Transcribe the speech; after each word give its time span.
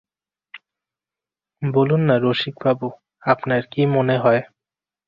বলুন-না 1.61 2.15
রসিকবাবু, 2.17 2.87
আপনার 3.23 3.61
কী 3.71 3.81
মনে 3.95 4.15
হয়? 4.17 4.41